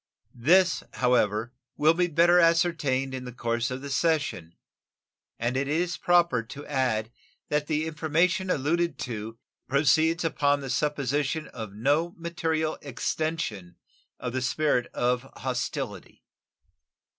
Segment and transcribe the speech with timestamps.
[0.33, 4.55] This, however, will be better ascertained in the course of the session,
[5.37, 7.11] and it is proper to add
[7.49, 9.37] that the information alluded to
[9.67, 13.75] proceeds upon the supposition of no material extension
[14.19, 16.23] of the spirit of hostility.